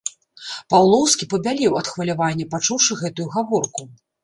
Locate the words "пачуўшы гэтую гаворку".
2.57-3.89